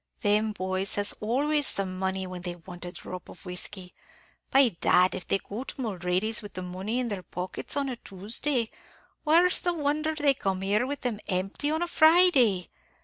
[0.21, 3.93] "Them boys has always the money when they want a drop of whiskey.
[4.49, 7.95] By dad, if they go to Mulready's with the money in their pockets on a
[7.97, 8.71] Tuesday,
[9.25, 12.71] where's the wonder they come here with them empty on a Friday?